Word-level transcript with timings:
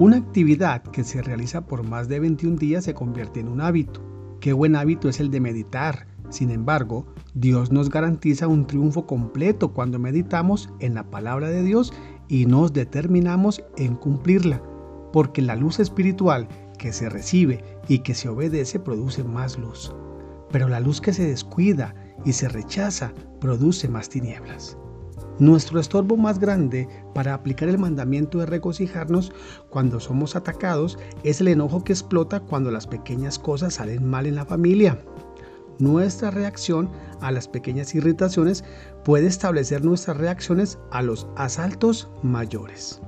Una 0.00 0.18
actividad 0.18 0.84
que 0.84 1.02
se 1.02 1.22
realiza 1.22 1.66
por 1.66 1.82
más 1.82 2.06
de 2.06 2.20
21 2.20 2.56
días 2.56 2.84
se 2.84 2.94
convierte 2.94 3.40
en 3.40 3.48
un 3.48 3.60
hábito. 3.60 4.00
Qué 4.38 4.52
buen 4.52 4.76
hábito 4.76 5.08
es 5.08 5.18
el 5.18 5.28
de 5.32 5.40
meditar. 5.40 6.06
Sin 6.30 6.52
embargo, 6.52 7.12
Dios 7.34 7.72
nos 7.72 7.90
garantiza 7.90 8.46
un 8.46 8.68
triunfo 8.68 9.06
completo 9.06 9.72
cuando 9.72 9.98
meditamos 9.98 10.70
en 10.78 10.94
la 10.94 11.10
palabra 11.10 11.48
de 11.48 11.64
Dios 11.64 11.92
y 12.28 12.46
nos 12.46 12.72
determinamos 12.72 13.64
en 13.76 13.96
cumplirla, 13.96 14.62
porque 15.12 15.42
la 15.42 15.56
luz 15.56 15.80
espiritual 15.80 16.46
que 16.78 16.92
se 16.92 17.08
recibe 17.08 17.64
y 17.88 17.98
que 17.98 18.14
se 18.14 18.28
obedece 18.28 18.78
produce 18.78 19.24
más 19.24 19.58
luz. 19.58 19.92
Pero 20.52 20.68
la 20.68 20.78
luz 20.78 21.00
que 21.00 21.12
se 21.12 21.26
descuida 21.26 21.96
y 22.24 22.34
se 22.34 22.48
rechaza 22.48 23.12
produce 23.40 23.88
más 23.88 24.08
tinieblas. 24.08 24.78
Nuestro 25.38 25.78
estorbo 25.78 26.16
más 26.16 26.40
grande 26.40 26.88
para 27.14 27.32
aplicar 27.32 27.68
el 27.68 27.78
mandamiento 27.78 28.38
de 28.38 28.46
regocijarnos 28.46 29.32
cuando 29.70 30.00
somos 30.00 30.34
atacados 30.34 30.98
es 31.22 31.40
el 31.40 31.46
enojo 31.46 31.84
que 31.84 31.92
explota 31.92 32.40
cuando 32.40 32.72
las 32.72 32.88
pequeñas 32.88 33.38
cosas 33.38 33.74
salen 33.74 34.04
mal 34.04 34.26
en 34.26 34.34
la 34.34 34.44
familia. 34.44 34.98
Nuestra 35.78 36.32
reacción 36.32 36.90
a 37.20 37.30
las 37.30 37.46
pequeñas 37.46 37.94
irritaciones 37.94 38.64
puede 39.04 39.28
establecer 39.28 39.84
nuestras 39.84 40.16
reacciones 40.16 40.76
a 40.90 41.02
los 41.02 41.28
asaltos 41.36 42.10
mayores. 42.24 43.00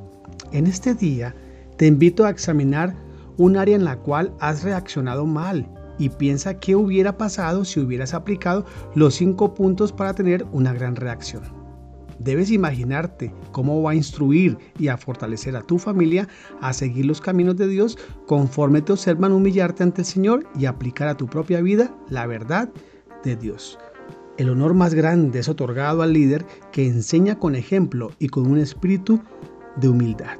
En 0.52 0.68
este 0.68 0.94
día 0.94 1.34
te 1.78 1.88
invito 1.88 2.24
a 2.24 2.30
examinar 2.30 2.94
un 3.38 3.56
área 3.56 3.74
en 3.74 3.84
la 3.84 3.96
cual 3.96 4.32
has 4.38 4.62
reaccionado 4.62 5.26
mal 5.26 5.68
y 5.98 6.10
piensa 6.10 6.60
qué 6.60 6.76
hubiera 6.76 7.18
pasado 7.18 7.64
si 7.64 7.80
hubieras 7.80 8.14
aplicado 8.14 8.64
los 8.94 9.16
cinco 9.16 9.52
puntos 9.52 9.90
para 9.90 10.14
tener 10.14 10.46
una 10.52 10.72
gran 10.72 10.94
reacción. 10.94 11.59
Debes 12.20 12.50
imaginarte 12.50 13.32
cómo 13.50 13.82
va 13.82 13.92
a 13.92 13.94
instruir 13.94 14.58
y 14.78 14.88
a 14.88 14.98
fortalecer 14.98 15.56
a 15.56 15.62
tu 15.62 15.78
familia 15.78 16.28
a 16.60 16.74
seguir 16.74 17.06
los 17.06 17.22
caminos 17.22 17.56
de 17.56 17.66
Dios 17.66 17.96
conforme 18.26 18.82
te 18.82 18.92
observan 18.92 19.32
humillarte 19.32 19.82
ante 19.82 20.02
el 20.02 20.06
Señor 20.06 20.46
y 20.58 20.66
aplicar 20.66 21.08
a 21.08 21.16
tu 21.16 21.26
propia 21.26 21.62
vida 21.62 21.96
la 22.10 22.26
verdad 22.26 22.68
de 23.24 23.36
Dios. 23.36 23.78
El 24.36 24.50
honor 24.50 24.74
más 24.74 24.92
grande 24.92 25.38
es 25.38 25.48
otorgado 25.48 26.02
al 26.02 26.12
líder 26.12 26.44
que 26.72 26.86
enseña 26.86 27.38
con 27.38 27.54
ejemplo 27.54 28.12
y 28.18 28.28
con 28.28 28.46
un 28.46 28.58
espíritu 28.58 29.20
de 29.76 29.88
humildad. 29.88 30.36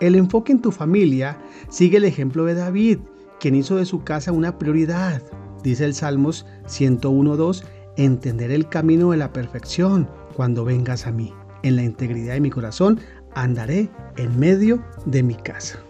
El 0.00 0.14
enfoque 0.14 0.52
en 0.52 0.60
tu 0.60 0.72
familia 0.72 1.38
sigue 1.70 1.96
el 1.96 2.04
ejemplo 2.04 2.44
de 2.44 2.54
David, 2.54 2.98
quien 3.40 3.54
hizo 3.54 3.76
de 3.76 3.86
su 3.86 4.04
casa 4.04 4.30
una 4.30 4.58
prioridad. 4.58 5.22
Dice 5.62 5.86
el 5.86 5.94
Salmos 5.94 6.44
101.2, 6.66 7.64
entender 7.98 8.50
el 8.50 8.68
camino 8.68 9.10
de 9.10 9.18
la 9.18 9.32
perfección 9.32 10.08
cuando 10.34 10.64
vengas 10.64 11.06
a 11.06 11.12
mí. 11.12 11.34
En 11.62 11.76
la 11.76 11.82
integridad 11.82 12.34
de 12.34 12.40
mi 12.40 12.50
corazón 12.50 13.00
andaré 13.34 13.90
en 14.16 14.38
medio 14.38 14.82
de 15.04 15.22
mi 15.22 15.34
casa. 15.34 15.80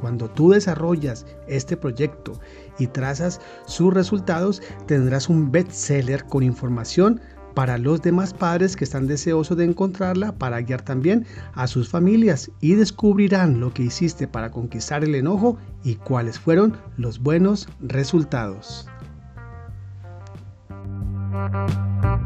Cuando 0.00 0.28
tú 0.28 0.50
desarrollas 0.50 1.26
este 1.46 1.76
proyecto 1.76 2.32
y 2.78 2.86
trazas 2.86 3.40
sus 3.66 3.92
resultados, 3.92 4.62
tendrás 4.86 5.28
un 5.28 5.50
bestseller 5.50 6.24
con 6.24 6.42
información 6.42 7.20
para 7.54 7.78
los 7.78 8.02
demás 8.02 8.34
padres 8.34 8.76
que 8.76 8.84
están 8.84 9.06
deseosos 9.06 9.56
de 9.56 9.64
encontrarla 9.64 10.32
para 10.32 10.60
guiar 10.60 10.82
también 10.82 11.24
a 11.54 11.66
sus 11.66 11.88
familias 11.88 12.50
y 12.60 12.74
descubrirán 12.74 13.60
lo 13.60 13.72
que 13.72 13.84
hiciste 13.84 14.28
para 14.28 14.50
conquistar 14.50 15.02
el 15.04 15.14
enojo 15.14 15.56
y 15.82 15.94
cuáles 15.94 16.38
fueron 16.38 16.76
los 16.98 17.18
buenos 17.18 17.66
resultados. 17.80 18.86
Música 21.36 22.25